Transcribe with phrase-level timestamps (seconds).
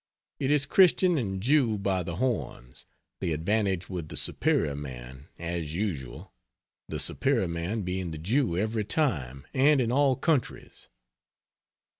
[0.39, 2.87] It is Christian and Jew by the horns
[3.19, 6.33] the advantage with the superior man, as usual
[6.89, 10.89] the superior man being the Jew every time and in all countries.